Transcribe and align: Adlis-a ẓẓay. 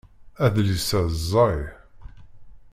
Adlis-a 0.45 0.99
ẓẓay. 1.13 1.59